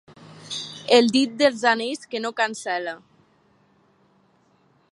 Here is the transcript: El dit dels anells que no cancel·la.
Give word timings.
El 0.97 1.09
dit 1.17 1.35
dels 1.41 1.65
anells 1.71 2.09
que 2.13 2.21
no 2.23 2.31
cancel·la. 2.39 2.95